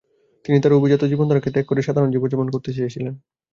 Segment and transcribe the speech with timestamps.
[0.45, 3.13] তিনি তার অভিজাত জীবনধারাকে ত্যাগ করে সাধারন জীবন-যাপন করতে চেয়েছিলেন।